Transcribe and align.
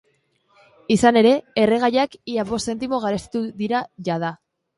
Izan 0.95 1.19
ere, 1.21 1.33
erregaiak 1.63 2.17
ia 2.37 2.47
bost 2.53 2.73
zentimo 2.73 3.01
garestitu 3.05 3.45
dira 3.61 3.85
jada. 4.11 4.35